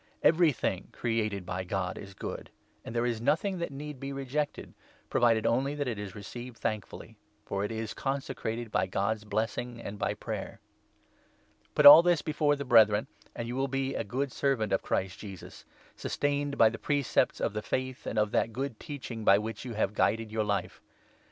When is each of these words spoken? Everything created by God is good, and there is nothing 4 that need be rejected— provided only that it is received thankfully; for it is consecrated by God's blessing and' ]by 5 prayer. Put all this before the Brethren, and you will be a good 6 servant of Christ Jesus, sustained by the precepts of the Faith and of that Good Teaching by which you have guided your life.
Everything 0.23 0.87
created 0.91 1.45
by 1.45 1.63
God 1.63 1.95
is 1.95 2.15
good, 2.15 2.49
and 2.83 2.95
there 2.95 3.05
is 3.05 3.21
nothing 3.21 3.57
4 3.57 3.59
that 3.59 3.71
need 3.71 3.99
be 3.99 4.11
rejected— 4.11 4.73
provided 5.11 5.45
only 5.45 5.75
that 5.75 5.87
it 5.87 5.99
is 5.99 6.15
received 6.15 6.57
thankfully; 6.57 7.19
for 7.45 7.63
it 7.63 7.71
is 7.71 7.93
consecrated 7.93 8.71
by 8.71 8.87
God's 8.87 9.23
blessing 9.25 9.79
and' 9.79 9.99
]by 9.99 10.13
5 10.15 10.19
prayer. 10.19 10.59
Put 11.75 11.85
all 11.85 12.01
this 12.01 12.23
before 12.23 12.55
the 12.55 12.65
Brethren, 12.65 13.05
and 13.35 13.47
you 13.47 13.55
will 13.55 13.67
be 13.67 13.93
a 13.93 14.03
good 14.03 14.31
6 14.31 14.39
servant 14.39 14.73
of 14.73 14.81
Christ 14.81 15.19
Jesus, 15.19 15.65
sustained 15.95 16.57
by 16.57 16.69
the 16.69 16.79
precepts 16.79 17.39
of 17.39 17.53
the 17.53 17.61
Faith 17.61 18.07
and 18.07 18.17
of 18.17 18.31
that 18.31 18.51
Good 18.53 18.79
Teaching 18.79 19.23
by 19.23 19.37
which 19.37 19.65
you 19.65 19.73
have 19.75 19.93
guided 19.93 20.31
your 20.31 20.43
life. 20.43 20.81